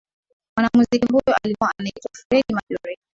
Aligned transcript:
mwanamuziki 0.57 1.07
huyo 1.11 1.35
alikuwa 1.43 1.73
anaitwa 1.77 2.11
freddie 2.29 2.53
mercury 2.55 2.97